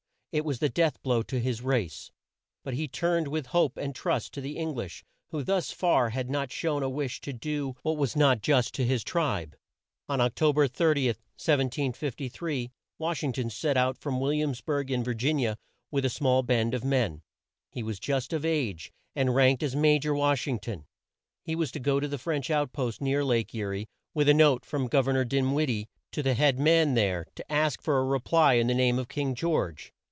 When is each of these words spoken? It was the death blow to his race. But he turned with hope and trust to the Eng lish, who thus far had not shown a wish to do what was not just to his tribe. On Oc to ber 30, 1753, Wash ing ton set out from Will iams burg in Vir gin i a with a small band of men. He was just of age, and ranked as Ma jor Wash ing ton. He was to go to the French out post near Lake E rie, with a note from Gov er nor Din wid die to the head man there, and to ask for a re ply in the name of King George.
It 0.33 0.45
was 0.45 0.59
the 0.59 0.69
death 0.69 1.01
blow 1.03 1.23
to 1.23 1.41
his 1.41 1.61
race. 1.61 2.09
But 2.63 2.75
he 2.75 2.87
turned 2.87 3.27
with 3.27 3.47
hope 3.47 3.75
and 3.75 3.93
trust 3.93 4.31
to 4.31 4.39
the 4.39 4.57
Eng 4.57 4.73
lish, 4.75 5.03
who 5.31 5.43
thus 5.43 5.73
far 5.73 6.11
had 6.11 6.29
not 6.29 6.53
shown 6.53 6.83
a 6.83 6.89
wish 6.89 7.19
to 7.19 7.33
do 7.33 7.75
what 7.81 7.97
was 7.97 8.15
not 8.15 8.39
just 8.41 8.73
to 8.75 8.85
his 8.85 9.03
tribe. 9.03 9.57
On 10.07 10.21
Oc 10.21 10.33
to 10.35 10.53
ber 10.53 10.69
30, 10.69 11.07
1753, 11.07 12.71
Wash 12.97 13.23
ing 13.23 13.33
ton 13.33 13.49
set 13.49 13.75
out 13.75 13.97
from 13.97 14.21
Will 14.21 14.31
iams 14.31 14.61
burg 14.61 14.89
in 14.89 15.03
Vir 15.03 15.15
gin 15.15 15.37
i 15.39 15.41
a 15.41 15.55
with 15.91 16.05
a 16.05 16.09
small 16.09 16.43
band 16.43 16.73
of 16.73 16.85
men. 16.85 17.23
He 17.73 17.83
was 17.83 17.99
just 17.99 18.31
of 18.31 18.45
age, 18.45 18.93
and 19.13 19.35
ranked 19.35 19.61
as 19.63 19.75
Ma 19.75 19.97
jor 19.97 20.15
Wash 20.15 20.47
ing 20.47 20.59
ton. 20.59 20.85
He 21.43 21.57
was 21.57 21.73
to 21.73 21.79
go 21.81 21.99
to 21.99 22.07
the 22.07 22.17
French 22.17 22.49
out 22.49 22.71
post 22.71 23.01
near 23.01 23.25
Lake 23.25 23.53
E 23.53 23.61
rie, 23.65 23.85
with 24.13 24.29
a 24.29 24.33
note 24.33 24.63
from 24.63 24.87
Gov 24.87 25.07
er 25.09 25.11
nor 25.11 25.25
Din 25.25 25.51
wid 25.51 25.67
die 25.67 25.87
to 26.13 26.23
the 26.23 26.35
head 26.35 26.57
man 26.57 26.93
there, 26.93 27.23
and 27.27 27.35
to 27.35 27.51
ask 27.51 27.81
for 27.81 27.97
a 27.99 28.05
re 28.05 28.19
ply 28.21 28.53
in 28.53 28.67
the 28.67 28.73
name 28.73 28.97
of 28.97 29.09
King 29.09 29.35
George. 29.35 29.91